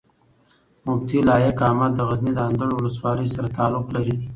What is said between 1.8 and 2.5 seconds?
د غزني د